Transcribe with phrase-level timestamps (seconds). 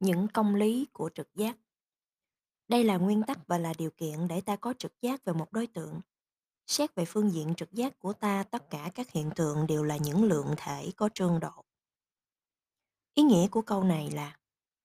[0.00, 1.56] Những công lý của trực giác.
[2.68, 5.52] Đây là nguyên tắc và là điều kiện để ta có trực giác về một
[5.52, 6.00] đối tượng.
[6.66, 9.96] Xét về phương diện trực giác của ta, tất cả các hiện tượng đều là
[9.96, 11.64] những lượng thể có trương độ.
[13.14, 14.36] Ý nghĩa của câu này là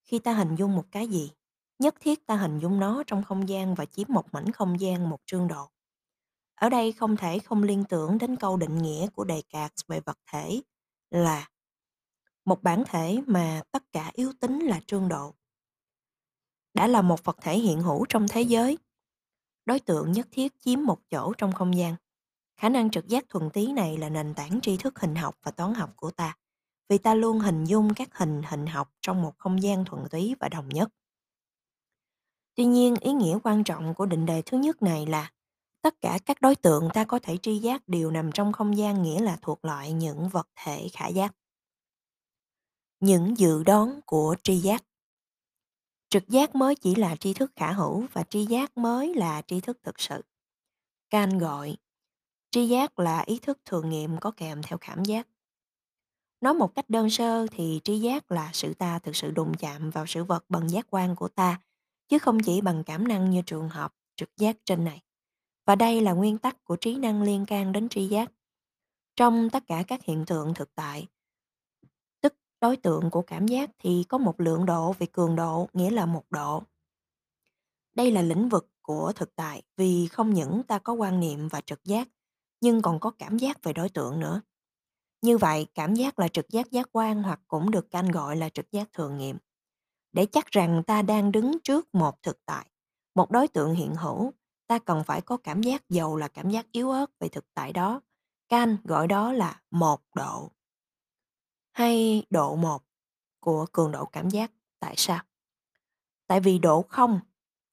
[0.04, 1.32] khi ta hình dung một cái gì,
[1.80, 5.10] nhất thiết ta hình dung nó trong không gian và chiếm một mảnh không gian
[5.10, 5.70] một trương độ.
[6.56, 10.00] Ở đây không thể không liên tưởng đến câu định nghĩa của đề cạc về
[10.00, 10.62] vật thể
[11.12, 11.50] là
[12.46, 15.34] một bản thể mà tất cả yếu tính là trương độ.
[16.74, 18.78] Đã là một vật thể hiện hữu trong thế giới,
[19.66, 21.96] đối tượng nhất thiết chiếm một chỗ trong không gian.
[22.58, 25.52] Khả năng trực giác thuần túy này là nền tảng tri thức hình học và
[25.52, 26.38] toán học của ta,
[26.90, 30.36] vì ta luôn hình dung các hình hình học trong một không gian thuần túy
[30.40, 30.90] và đồng nhất.
[32.56, 35.32] Tuy nhiên, ý nghĩa quan trọng của định đề thứ nhất này là
[35.82, 39.04] tất cả các đối tượng ta có thể tri giác đều nằm trong không gian
[39.04, 41.36] nghĩa là thuộc loại những vật thể khả giác.
[43.00, 44.84] Những dự đoán của tri giác
[46.10, 49.62] Trực giác mới chỉ là tri thức khả hữu và tri giác mới là tri
[49.62, 50.22] thức thực sự.
[51.10, 51.78] Can gọi
[52.52, 55.28] tri giác là ý thức thường nghiệm có kèm theo cảm giác.
[56.42, 59.90] Nói một cách đơn sơ thì tri giác là sự ta thực sự đụng chạm
[59.90, 61.62] vào sự vật bằng giác quan của ta,
[62.08, 65.02] chứ không chỉ bằng cảm năng như trường hợp trực giác trên này.
[65.66, 68.32] Và đây là nguyên tắc của trí năng liên can đến tri giác.
[69.16, 71.08] Trong tất cả các hiện tượng thực tại,
[72.66, 76.06] đối tượng của cảm giác thì có một lượng độ về cường độ, nghĩa là
[76.06, 76.64] một độ.
[77.96, 81.62] Đây là lĩnh vực của thực tại vì không những ta có quan niệm và
[81.62, 82.08] trực giác,
[82.62, 84.42] nhưng còn có cảm giác về đối tượng nữa.
[85.22, 88.50] Như vậy, cảm giác là trực giác giác quan hoặc cũng được canh gọi là
[88.50, 89.38] trực giác thường nghiệm.
[90.14, 92.66] Để chắc rằng ta đang đứng trước một thực tại,
[93.16, 94.34] một đối tượng hiện hữu,
[94.68, 97.74] ta cần phải có cảm giác dầu là cảm giác yếu ớt về thực tại
[97.74, 98.02] đó.
[98.50, 100.50] Can gọi đó là một độ
[101.76, 102.84] hay độ một
[103.40, 104.52] của cường độ cảm giác.
[104.80, 105.24] Tại sao?
[106.28, 107.20] Tại vì độ không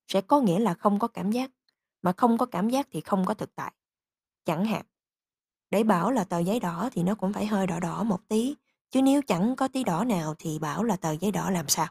[0.08, 1.50] sẽ có nghĩa là không có cảm giác,
[2.02, 3.72] mà không có cảm giác thì không có thực tại.
[4.44, 4.86] Chẳng hạn,
[5.70, 8.54] để bảo là tờ giấy đỏ thì nó cũng phải hơi đỏ đỏ một tí,
[8.90, 11.88] chứ nếu chẳng có tí đỏ nào thì bảo là tờ giấy đỏ làm sao?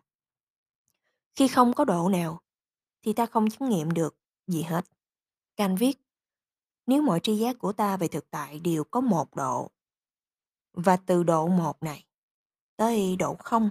[1.36, 2.42] Khi không có độ nào
[3.02, 4.18] thì ta không chứng nghiệm được
[4.48, 4.86] gì hết.
[5.56, 6.00] Can viết,
[6.86, 9.72] nếu mọi tri giác của ta về thực tại đều có một độ
[10.74, 12.06] và từ độ một này
[12.82, 13.70] tới độ không,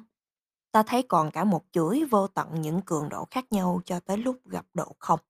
[0.73, 4.17] ta thấy còn cả một chuỗi vô tận những cường độ khác nhau cho tới
[4.17, 5.21] lúc gặp độ không.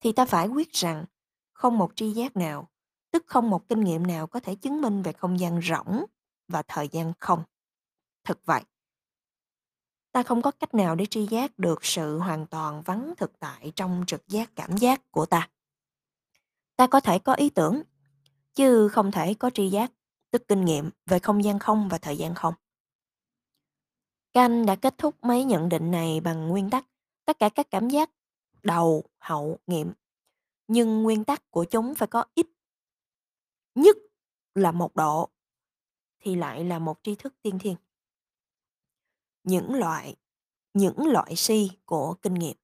[0.00, 1.04] Thì ta phải quyết rằng
[1.52, 2.70] không một tri giác nào,
[3.10, 6.04] tức không một kinh nghiệm nào có thể chứng minh về không gian rỗng
[6.48, 7.42] và thời gian không.
[8.24, 8.62] Thực vậy,
[10.12, 13.72] ta không có cách nào để tri giác được sự hoàn toàn vắng thực tại
[13.76, 15.48] trong trực giác cảm giác của ta.
[16.76, 17.82] Ta có thể có ý tưởng,
[18.54, 19.92] chứ không thể có tri giác
[20.30, 22.54] tức kinh nghiệm về không gian không và thời gian không
[24.32, 26.86] Canh đã kết thúc mấy nhận định này bằng nguyên tắc
[27.24, 28.10] tất cả các cảm giác
[28.62, 29.92] đầu, hậu, nghiệm.
[30.68, 32.46] Nhưng nguyên tắc của chúng phải có ít
[33.74, 33.96] nhất
[34.54, 35.30] là một độ
[36.20, 37.76] thì lại là một tri thức tiên thiên.
[39.44, 40.16] Những loại
[40.74, 42.56] những loại si của kinh nghiệm.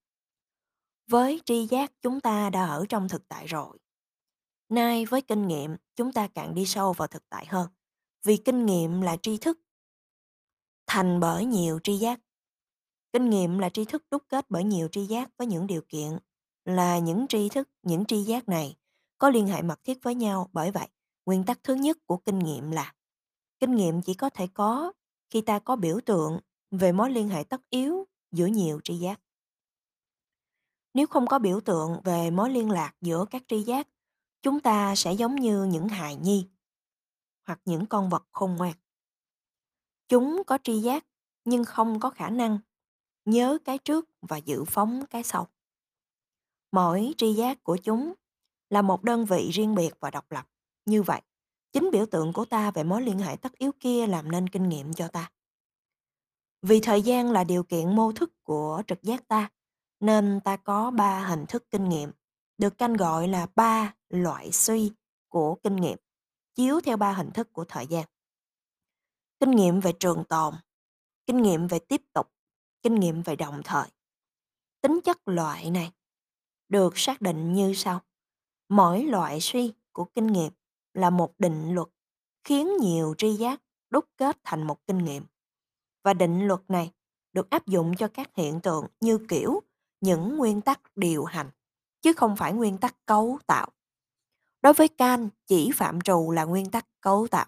[1.06, 3.78] Với tri giác chúng ta đã ở trong thực tại rồi.
[4.68, 7.68] Nay với kinh nghiệm chúng ta càng đi sâu vào thực tại hơn.
[8.24, 9.60] Vì kinh nghiệm là tri thức
[10.86, 12.20] thành bởi nhiều tri giác.
[13.12, 16.18] Kinh nghiệm là tri thức đúc kết bởi nhiều tri giác với những điều kiện
[16.64, 18.76] là những tri thức, những tri giác này
[19.18, 20.50] có liên hệ mật thiết với nhau.
[20.52, 20.88] Bởi vậy,
[21.26, 22.94] nguyên tắc thứ nhất của kinh nghiệm là
[23.58, 24.92] kinh nghiệm chỉ có thể có
[25.30, 26.40] khi ta có biểu tượng
[26.70, 29.20] về mối liên hệ tất yếu giữa nhiều tri giác.
[30.94, 33.88] Nếu không có biểu tượng về mối liên lạc giữa các tri giác,
[34.46, 36.46] chúng ta sẽ giống như những hài nhi
[37.46, 38.72] hoặc những con vật khôn ngoan.
[40.08, 41.06] Chúng có tri giác
[41.44, 42.58] nhưng không có khả năng
[43.24, 45.48] nhớ cái trước và dự phóng cái sau.
[46.72, 48.14] Mỗi tri giác của chúng
[48.70, 50.48] là một đơn vị riêng biệt và độc lập.
[50.84, 51.20] Như vậy,
[51.72, 54.68] chính biểu tượng của ta về mối liên hệ tất yếu kia làm nên kinh
[54.68, 55.32] nghiệm cho ta.
[56.62, 59.50] Vì thời gian là điều kiện mô thức của trực giác ta,
[60.00, 62.10] nên ta có ba hình thức kinh nghiệm,
[62.58, 64.92] được canh gọi là ba loại suy
[65.28, 65.98] của kinh nghiệm,
[66.54, 68.06] chiếu theo ba hình thức của thời gian
[69.40, 70.54] kinh nghiệm về trường tồn,
[71.26, 72.32] kinh nghiệm về tiếp tục,
[72.82, 73.88] kinh nghiệm về đồng thời.
[74.80, 75.92] Tính chất loại này
[76.68, 78.00] được xác định như sau.
[78.68, 80.52] Mỗi loại suy của kinh nghiệm
[80.94, 81.88] là một định luật
[82.44, 85.24] khiến nhiều tri giác đúc kết thành một kinh nghiệm.
[86.04, 86.92] Và định luật này
[87.32, 89.60] được áp dụng cho các hiện tượng như kiểu
[90.00, 91.50] những nguyên tắc điều hành,
[92.06, 93.68] chứ không phải nguyên tắc cấu tạo.
[94.62, 97.46] Đối với Can, chỉ phạm trù là nguyên tắc cấu tạo.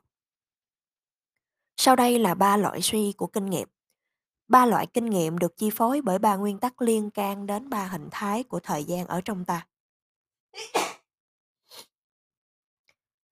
[1.77, 3.69] Sau đây là ba loại suy của kinh nghiệm.
[4.49, 7.85] Ba loại kinh nghiệm được chi phối bởi ba nguyên tắc liên can đến ba
[7.85, 9.67] hình thái của thời gian ở trong ta.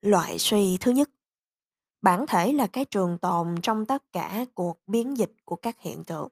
[0.00, 1.10] Loại suy thứ nhất.
[2.02, 6.04] Bản thể là cái trường tồn trong tất cả cuộc biến dịch của các hiện
[6.04, 6.28] tượng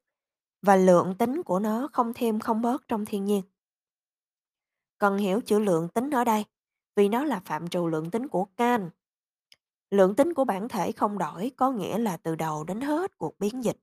[0.62, 3.42] và lượng tính của nó không thêm không bớt trong thiên nhiên.
[4.98, 6.44] Cần hiểu chữ lượng tính ở đây
[6.96, 8.90] vì nó là phạm trù lượng tính của can.
[9.90, 13.38] Lượng tính của bản thể không đổi có nghĩa là từ đầu đến hết cuộc
[13.38, 13.78] biến dịch.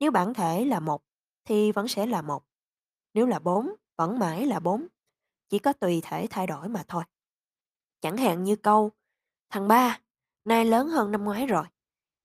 [0.00, 1.02] Nếu bản thể là một
[1.44, 2.44] thì vẫn sẽ là một.
[3.14, 4.86] Nếu là bốn vẫn mãi là bốn.
[5.48, 7.04] Chỉ có tùy thể thay đổi mà thôi.
[8.00, 8.90] Chẳng hạn như câu
[9.50, 10.00] Thằng ba,
[10.44, 11.64] nay lớn hơn năm ngoái rồi.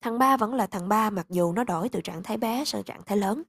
[0.02, 2.84] Thằng ba vẫn là thằng ba mặc dù nó đổi từ trạng thái bé sang
[2.84, 3.44] trạng thái lớn.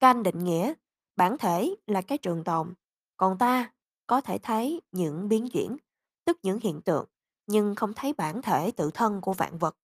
[0.00, 0.74] can định nghĩa,
[1.16, 2.74] bản thể là cái trường tồn,
[3.16, 3.72] còn ta
[4.10, 5.76] có thể thấy những biến chuyển,
[6.24, 7.06] tức những hiện tượng,
[7.46, 9.76] nhưng không thấy bản thể tự thân của vạn vật.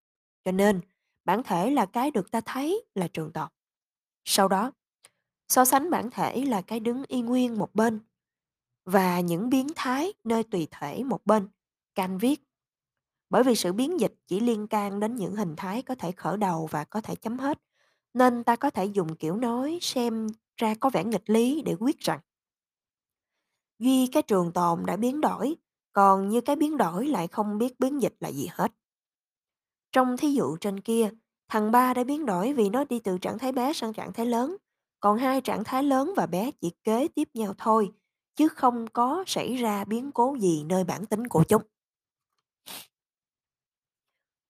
[0.44, 0.80] Cho nên,
[1.24, 3.48] bản thể là cái được ta thấy là trường tồn.
[4.24, 4.72] Sau đó,
[5.48, 8.00] so sánh bản thể là cái đứng y nguyên một bên
[8.84, 11.48] và những biến thái nơi tùy thể một bên.
[11.94, 12.40] can viết
[13.30, 16.36] bởi vì sự biến dịch chỉ liên can đến những hình thái có thể khởi
[16.36, 17.62] đầu và có thể chấm hết,
[18.14, 20.26] nên ta có thể dùng kiểu nói xem
[20.56, 22.20] ra có vẻ nghịch lý để quyết rằng
[23.78, 25.56] duy cái trường tồn đã biến đổi,
[25.92, 28.72] còn như cái biến đổi lại không biết biến dịch là gì hết.
[29.92, 31.10] Trong thí dụ trên kia,
[31.48, 34.26] thằng ba đã biến đổi vì nó đi từ trạng thái bé sang trạng thái
[34.26, 34.56] lớn,
[35.00, 37.92] còn hai trạng thái lớn và bé chỉ kế tiếp nhau thôi,
[38.34, 41.62] chứ không có xảy ra biến cố gì nơi bản tính của chúng.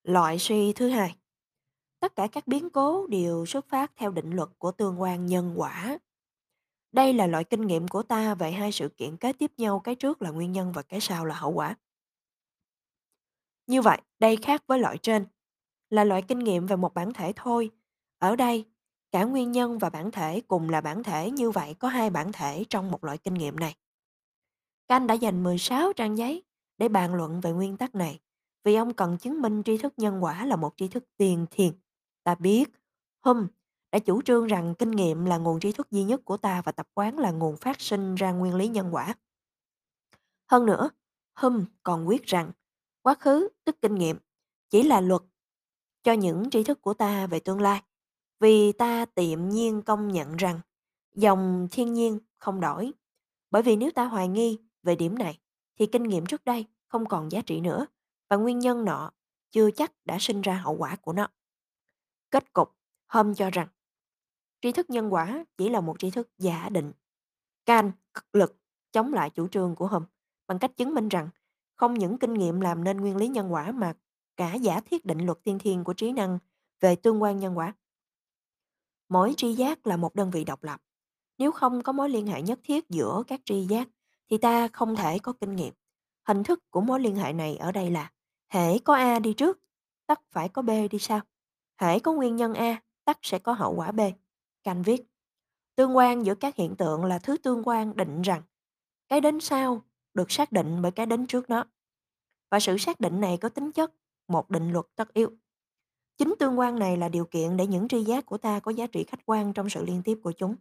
[0.03, 1.15] Loại suy thứ hai.
[1.99, 5.53] Tất cả các biến cố đều xuất phát theo định luật của tương quan nhân
[5.55, 5.97] quả.
[6.97, 9.95] Đây là loại kinh nghiệm của ta về hai sự kiện kế tiếp nhau, cái
[9.95, 11.75] trước là nguyên nhân và cái sau là hậu quả.
[13.67, 15.25] Như vậy, đây khác với loại trên,
[15.89, 17.71] là loại kinh nghiệm về một bản thể thôi.
[18.17, 18.65] Ở đây,
[19.11, 22.31] cả nguyên nhân và bản thể cùng là bản thể như vậy có hai bản
[22.31, 23.75] thể trong một loại kinh nghiệm này.
[24.87, 26.43] Canh đã dành 16 trang giấy
[26.77, 28.19] để bàn luận về nguyên tắc này
[28.63, 31.71] vì ông cần chứng minh tri thức nhân quả là một tri thức tiền thiền.
[32.23, 32.69] Ta biết,
[33.25, 33.47] Hum
[33.97, 36.71] đã chủ trương rằng kinh nghiệm là nguồn trí thức duy nhất của ta và
[36.71, 39.15] tập quán là nguồn phát sinh ra nguyên lý nhân quả.
[40.47, 40.89] Hơn nữa,
[41.35, 42.51] Hum còn quyết rằng
[43.01, 44.17] quá khứ, tức kinh nghiệm,
[44.69, 45.21] chỉ là luật
[46.03, 47.81] cho những tri thức của ta về tương lai.
[48.39, 50.59] Vì ta tiệm nhiên công nhận rằng
[51.15, 52.91] dòng thiên nhiên không đổi.
[53.51, 55.39] Bởi vì nếu ta hoài nghi về điểm này,
[55.79, 57.85] thì kinh nghiệm trước đây không còn giá trị nữa
[58.29, 59.11] và nguyên nhân nọ
[59.51, 61.27] chưa chắc đã sinh ra hậu quả của nó.
[62.31, 62.73] Kết cục,
[63.07, 63.67] Hôm cho rằng
[64.61, 66.91] tri thức nhân quả chỉ là một tri thức giả định.
[67.65, 68.55] Can cực lực
[68.91, 70.05] chống lại chủ trương của Hôm
[70.47, 71.29] bằng cách chứng minh rằng
[71.75, 73.93] không những kinh nghiệm làm nên nguyên lý nhân quả mà
[74.37, 76.39] cả giả thiết định luật tiên thiên của trí năng
[76.79, 77.73] về tương quan nhân quả.
[79.09, 80.81] Mỗi tri giác là một đơn vị độc lập.
[81.37, 83.87] Nếu không có mối liên hệ nhất thiết giữa các tri giác
[84.29, 85.73] thì ta không thể có kinh nghiệm.
[86.27, 88.11] Hình thức của mối liên hệ này ở đây là
[88.49, 89.59] hễ có A đi trước,
[90.07, 91.19] tất phải có B đi sau.
[91.81, 93.99] Hễ có nguyên nhân A, tất sẽ có hậu quả B.
[94.67, 95.03] Canh viết.
[95.75, 98.41] Tương quan giữa các hiện tượng là thứ tương quan định rằng
[99.09, 99.81] cái đến sau
[100.13, 101.65] được xác định bởi cái đến trước nó.
[102.51, 103.93] Và sự xác định này có tính chất
[104.27, 105.31] một định luật tất yếu.
[106.17, 108.87] Chính tương quan này là điều kiện để những tri giác của ta có giá
[108.87, 110.55] trị khách quan trong sự liên tiếp của chúng.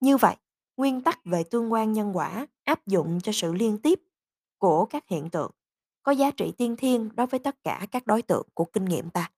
[0.00, 0.36] Như vậy,
[0.76, 4.00] nguyên tắc về tương quan nhân quả áp dụng cho sự liên tiếp
[4.58, 5.50] của các hiện tượng
[6.02, 9.10] có giá trị tiên thiên đối với tất cả các đối tượng của kinh nghiệm
[9.10, 9.30] ta.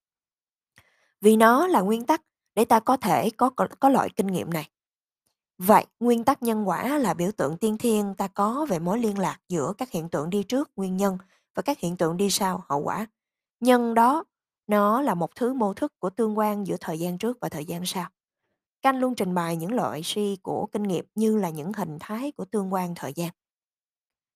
[1.20, 2.22] Vì nó là nguyên tắc
[2.58, 4.68] để ta có thể có có, có loại kinh nghiệm này.
[5.58, 9.18] Vậy, nguyên tắc nhân quả là biểu tượng tiên thiên ta có về mối liên
[9.18, 11.18] lạc giữa các hiện tượng đi trước nguyên nhân
[11.54, 13.06] và các hiện tượng đi sau hậu quả.
[13.60, 14.24] Nhân đó,
[14.66, 17.64] nó là một thứ mô thức của tương quan giữa thời gian trước và thời
[17.64, 18.10] gian sau.
[18.82, 22.32] Canh luôn trình bày những loại suy của kinh nghiệm như là những hình thái
[22.32, 23.30] của tương quan thời gian.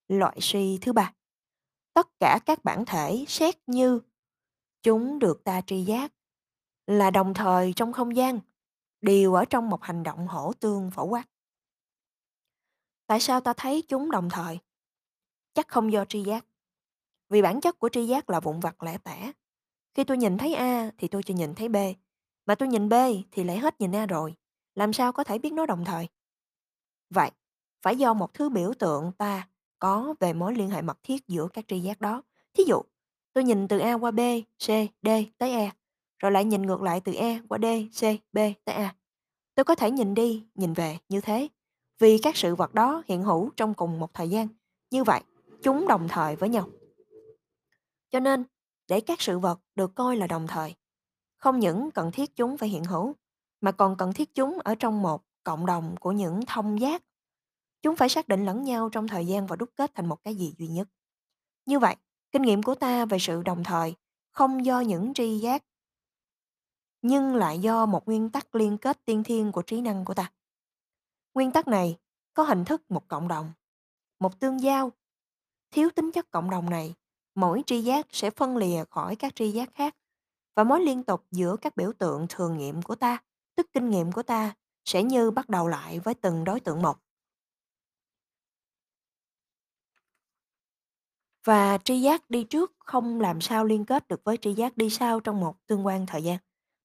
[0.09, 1.13] Loại suy thứ ba.
[1.95, 4.01] Tất cả các bản thể xét như
[4.83, 6.13] chúng được ta tri giác
[6.99, 8.41] là đồng thời trong không gian,
[9.01, 11.25] đều ở trong một hành động hỗ tương phổ quát.
[13.07, 14.59] Tại sao ta thấy chúng đồng thời?
[15.55, 16.45] Chắc không do tri giác.
[17.29, 19.33] Vì bản chất của tri giác là vụn vặt lẻ tẻ.
[19.95, 21.77] Khi tôi nhìn thấy A thì tôi chỉ nhìn thấy B.
[22.47, 22.95] Mà tôi nhìn B
[23.31, 24.35] thì lại hết nhìn A rồi.
[24.75, 26.09] Làm sao có thể biết nó đồng thời?
[27.11, 27.31] Vậy,
[27.83, 31.49] phải do một thứ biểu tượng ta có về mối liên hệ mật thiết giữa
[31.53, 32.23] các tri giác đó.
[32.55, 32.83] Thí dụ,
[33.33, 34.21] tôi nhìn từ A qua B,
[34.59, 34.67] C,
[35.03, 35.09] D
[35.39, 35.71] tới E
[36.23, 37.65] rồi lại nhìn ngược lại từ E qua D,
[38.01, 38.01] C,
[38.33, 38.95] B tới A.
[39.55, 41.49] Tôi có thể nhìn đi, nhìn về như thế,
[41.99, 44.49] vì các sự vật đó hiện hữu trong cùng một thời gian.
[44.91, 45.21] Như vậy,
[45.63, 46.69] chúng đồng thời với nhau.
[48.11, 48.45] Cho nên,
[48.89, 50.75] để các sự vật được coi là đồng thời,
[51.37, 53.15] không những cần thiết chúng phải hiện hữu,
[53.61, 57.03] mà còn cần thiết chúng ở trong một cộng đồng của những thông giác.
[57.83, 60.35] Chúng phải xác định lẫn nhau trong thời gian và đúc kết thành một cái
[60.35, 60.89] gì duy nhất.
[61.67, 61.97] Như vậy,
[62.33, 63.95] kinh nghiệm của ta về sự đồng thời
[64.31, 65.65] không do những tri giác
[67.03, 70.33] nhưng lại do một nguyên tắc liên kết tiên thiên của trí năng của ta.
[71.35, 71.99] Nguyên tắc này
[72.35, 73.53] có hình thức một cộng đồng,
[74.21, 74.93] một tương giao.
[75.71, 76.95] Thiếu tính chất cộng đồng này,
[77.35, 79.97] mỗi tri giác sẽ phân lìa khỏi các tri giác khác
[80.55, 83.23] và mối liên tục giữa các biểu tượng thường nghiệm của ta,
[83.55, 84.55] tức kinh nghiệm của ta,
[84.85, 86.99] sẽ như bắt đầu lại với từng đối tượng một.
[91.45, 94.91] Và tri giác đi trước không làm sao liên kết được với tri giác đi
[94.91, 96.39] sau trong một tương quan thời gian.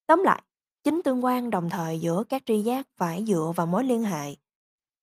[0.08, 0.44] Tóm lại,
[0.84, 4.36] chính tương quan đồng thời giữa các tri giác phải dựa vào mối liên hệ,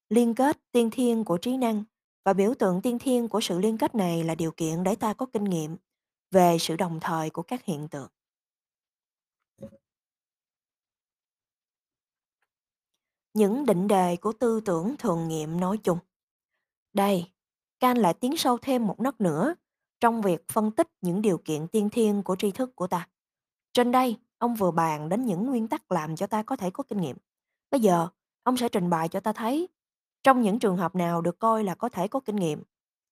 [0.08, 1.84] liên kết tiên thiên của trí năng
[2.24, 5.14] và biểu tượng tiên thiên của sự liên kết này là điều kiện để ta
[5.14, 5.76] có kinh nghiệm
[6.30, 8.08] về sự đồng thời của các hiện tượng.
[13.34, 15.98] Những định đề của tư tưởng thường nghiệm nói chung.
[16.92, 17.32] Đây,
[17.80, 19.54] Can lại tiến sâu thêm một nấc nữa
[20.00, 23.08] trong việc phân tích những điều kiện tiên thiên của tri thức của ta.
[23.72, 26.84] Trên đây, ông vừa bàn đến những nguyên tắc làm cho ta có thể có
[26.84, 27.16] kinh nghiệm.
[27.70, 28.08] Bây giờ,
[28.42, 29.68] ông sẽ trình bày cho ta thấy
[30.22, 32.62] trong những trường hợp nào được coi là có thể có kinh nghiệm,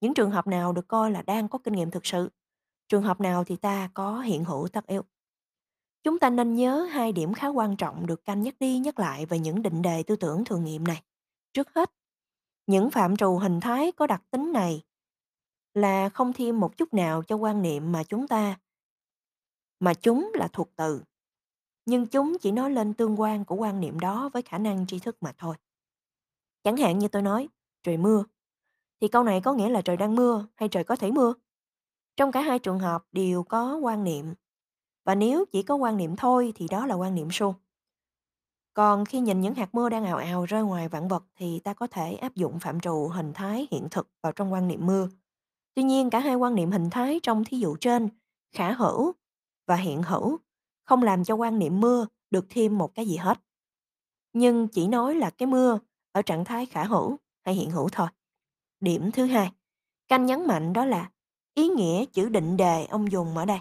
[0.01, 2.31] những trường hợp nào được coi là đang có kinh nghiệm thực sự,
[2.89, 5.03] trường hợp nào thì ta có hiện hữu tất yếu.
[6.03, 9.27] Chúng ta nên nhớ hai điểm khá quan trọng được canh nhắc đi nhắc lại
[9.27, 11.03] về những định đề tư tưởng thường nghiệm này.
[11.53, 11.93] Trước hết,
[12.67, 14.83] những phạm trù hình thái có đặc tính này
[15.75, 18.59] là không thêm một chút nào cho quan niệm mà chúng ta
[19.81, 21.03] mà chúng là thuộc từ.
[21.87, 24.99] Nhưng chúng chỉ nói lên tương quan của quan niệm đó với khả năng tri
[24.99, 25.57] thức mà thôi.
[26.63, 27.49] Chẳng hạn như tôi nói,
[27.83, 28.25] trời mưa,
[29.01, 31.35] thì câu này có nghĩa là trời đang mưa hay trời có thể mưa.
[32.17, 34.35] Trong cả hai trường hợp đều có quan niệm.
[35.05, 37.55] Và nếu chỉ có quan niệm thôi thì đó là quan niệm suông.
[38.75, 41.75] Còn khi nhìn những hạt mưa đang ào ào rơi ngoài vạn vật thì ta
[41.75, 45.09] có thể áp dụng phạm trù hình thái hiện thực vào trong quan niệm mưa.
[45.75, 48.09] Tuy nhiên cả hai quan niệm hình thái trong thí dụ trên,
[48.53, 49.13] khả hữu
[49.67, 50.39] và hiện hữu,
[50.93, 53.41] không làm cho quan niệm mưa được thêm một cái gì hết.
[54.33, 55.79] Nhưng chỉ nói là cái mưa
[56.13, 58.09] ở trạng thái khả hữu hay hiện hữu thôi.
[58.81, 59.53] Điểm thứ hai,
[60.09, 61.11] canh nhấn mạnh đó là
[61.55, 63.59] ý nghĩa chữ định đề ông dùng ở đây.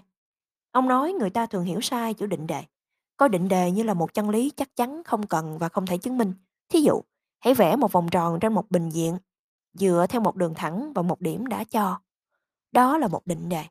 [0.71, 2.63] Ông nói người ta thường hiểu sai chữ định đề.
[3.17, 5.97] Coi định đề như là một chân lý chắc chắn không cần và không thể
[5.97, 6.33] chứng minh.
[6.69, 7.01] Thí dụ,
[7.39, 9.17] hãy vẽ một vòng tròn trên một bình diện,
[9.73, 12.01] dựa theo một đường thẳng và một điểm đã cho.
[12.71, 13.65] Đó là một định đề.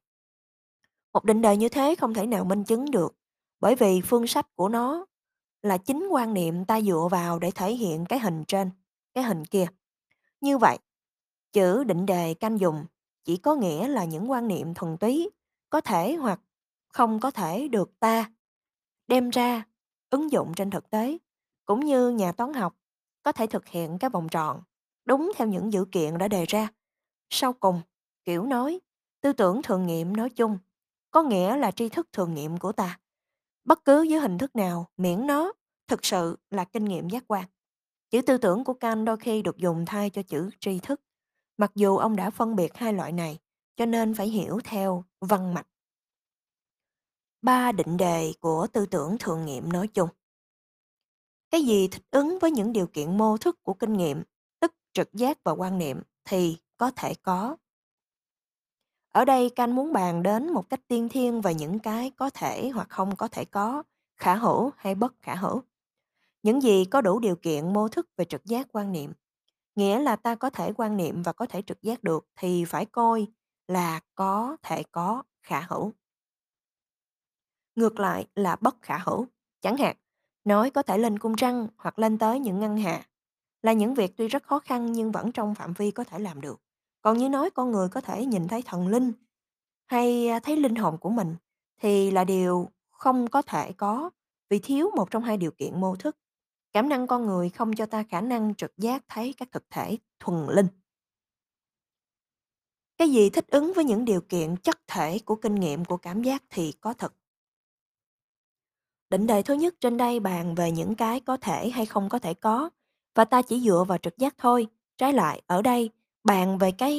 [1.13, 3.20] Một định đề như thế không thể nào minh chứng được,
[3.61, 5.07] bởi vì phương sách của nó
[5.63, 8.71] là chính quan niệm ta dựa vào để thể hiện cái hình trên,
[9.15, 9.67] cái hình kia.
[10.41, 10.79] Như vậy,
[11.53, 12.87] chữ định đề canh dùng
[13.25, 15.31] chỉ có nghĩa là những quan niệm thuần túy,
[15.71, 16.41] có thể hoặc
[16.89, 18.33] không có thể được ta
[19.09, 19.65] đem ra
[20.11, 21.19] ứng dụng trên thực tế,
[21.67, 22.77] cũng như nhà toán học
[23.23, 24.63] có thể thực hiện cái vòng tròn
[25.05, 26.69] đúng theo những dữ kiện đã đề ra.
[27.31, 27.81] Sau cùng,
[28.25, 28.81] kiểu nói,
[29.21, 30.59] tư tưởng thường nghiệm nói chung,
[31.11, 32.99] có nghĩa là tri thức thường nghiệm của ta.
[33.71, 35.53] Bất cứ dưới hình thức nào, miễn nó
[35.89, 37.45] thực sự là kinh nghiệm giác quan.
[38.11, 41.01] Chữ tư tưởng của Kant đôi khi được dùng thay cho chữ tri thức.
[41.57, 43.39] Mặc dù ông đã phân biệt hai loại này,
[43.77, 45.67] cho nên phải hiểu theo văn mạch.
[47.43, 50.09] Ba định đề của tư tưởng thường nghiệm nói chung.
[51.51, 54.23] Cái gì thích ứng với những điều kiện mô thức của kinh nghiệm,
[54.61, 57.57] tức trực giác và quan niệm thì có thể có.
[59.13, 62.69] Ở đây Canh muốn bàn đến một cách tiên thiên về những cái có thể
[62.69, 63.83] hoặc không có thể có,
[64.17, 65.63] khả hữu hay bất khả hữu.
[66.43, 69.13] Những gì có đủ điều kiện mô thức về trực giác quan niệm,
[69.77, 72.87] nghĩa là ta có thể quan niệm và có thể trực giác được thì phải
[72.87, 73.27] coi
[73.69, 75.93] là có thể có khả hữu.
[77.75, 79.27] Ngược lại là bất khả hữu.
[79.61, 79.97] Chẳng hạn,
[80.45, 83.07] nói có thể lên cung trăng hoặc lên tới những ngân hà
[83.63, 86.41] là những việc tuy rất khó khăn nhưng vẫn trong phạm vi có thể làm
[86.41, 86.61] được.
[87.03, 89.13] Còn như nói con người có thể nhìn thấy thần linh
[89.87, 91.37] hay à, thấy linh hồn của mình
[91.81, 94.11] thì là điều không có thể có
[94.51, 96.17] vì thiếu một trong hai điều kiện mô thức.
[96.73, 99.99] Cảm năng con người không cho ta khả năng trực giác thấy các thực thể
[100.21, 100.67] thuần linh.
[102.99, 106.23] Cái gì thích ứng với những điều kiện chất thể của kinh nghiệm của cảm
[106.23, 107.15] giác thì có thật.
[109.11, 112.19] Định đề thứ nhất trên đây bàn về những cái có thể hay không có
[112.19, 112.71] thể có
[113.15, 114.67] và ta chỉ dựa vào trực giác thôi.
[114.99, 115.91] Trái lại, ở đây
[116.25, 116.93] bàn về cái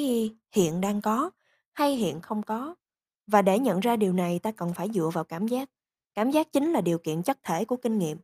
[0.51, 1.31] hiện đang có
[1.73, 2.75] hay hiện không có.
[3.27, 5.69] Và để nhận ra điều này ta cần phải dựa vào cảm giác.
[6.13, 8.17] Cảm giác chính là điều kiện chất thể của kinh nghiệm.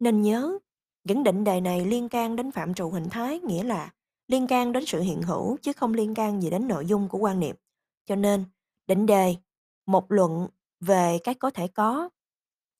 [0.00, 0.58] Nên nhớ,
[1.04, 3.92] những định đề này liên can đến phạm trù hình thái, nghĩa là
[4.28, 7.18] liên can đến sự hiện hữu chứ không liên can gì đến nội dung của
[7.18, 7.56] quan niệm.
[8.06, 8.44] Cho nên,
[8.86, 9.36] định đề,
[9.86, 10.46] một luận
[10.80, 12.08] về cái có thể có.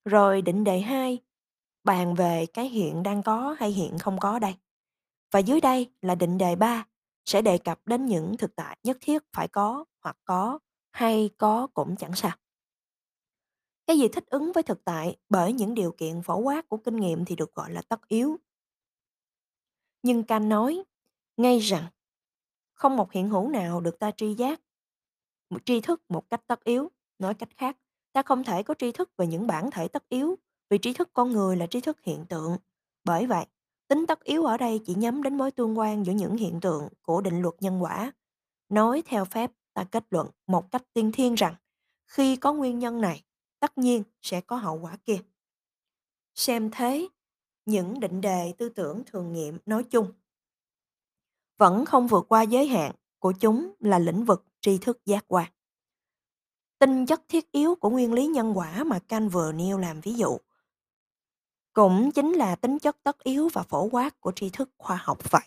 [0.05, 1.19] Rồi định đề 2,
[1.85, 4.55] bàn về cái hiện đang có hay hiện không có đây.
[5.31, 6.87] Và dưới đây là định đề 3
[7.25, 10.59] sẽ đề cập đến những thực tại nhất thiết phải có hoặc có
[10.93, 12.37] hay có cũng chẳng sao.
[13.87, 16.97] Cái gì thích ứng với thực tại bởi những điều kiện phổ quát của kinh
[16.97, 18.37] nghiệm thì được gọi là tất yếu.
[20.02, 20.85] Nhưng can nói
[21.37, 21.85] ngay rằng
[22.75, 24.61] không một hiện hữu nào được ta tri giác,
[25.50, 26.91] một tri thức một cách tất yếu.
[27.19, 27.79] Nói cách khác,
[28.12, 30.37] ta không thể có tri thức về những bản thể tất yếu
[30.71, 32.57] vì tri thức con người là tri thức hiện tượng.
[33.05, 33.47] Bởi vậy,
[33.93, 36.89] tính tất yếu ở đây chỉ nhắm đến mối tương quan giữa những hiện tượng
[37.03, 38.13] của định luật nhân quả.
[38.69, 41.55] Nói theo phép, ta kết luận một cách tiên thiên rằng
[42.07, 43.25] khi có nguyên nhân này,
[43.61, 45.19] tất nhiên sẽ có hậu quả kia.
[46.35, 47.09] Xem thế,
[47.67, 50.13] những định đề tư tưởng thường nghiệm nói chung
[51.59, 55.53] vẫn không vượt qua giới hạn của chúng là lĩnh vực tri thức giác quan.
[56.79, 60.15] Tinh chất thiết yếu của nguyên lý nhân quả mà Kant vừa nêu làm ví
[60.15, 60.39] dụ
[61.73, 65.31] cũng chính là tính chất tất yếu và phổ quát của tri thức khoa học
[65.31, 65.43] vậy.